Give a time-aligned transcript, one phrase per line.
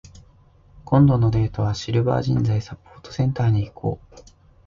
[0.83, 4.15] 今度のデートは、シルバー人材サポートセンターに行こう。